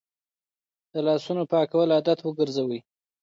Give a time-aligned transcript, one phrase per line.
[0.91, 2.79] د لاسونو پاکول عادت وګرځوئ.